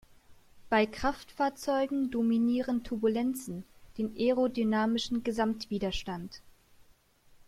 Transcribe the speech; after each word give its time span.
Bei 0.67 0.87
Kraftfahrzeugen 0.87 2.09
dominieren 2.09 2.83
Turbulenzen 2.83 3.65
den 3.99 4.15
aerodynamischen 4.17 5.23
Gesamtwiderstand. 5.23 6.41